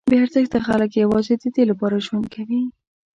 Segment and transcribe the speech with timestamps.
[0.09, 2.61] بې ارزښته خلک یوازې ددې لپاره ژوند کوي.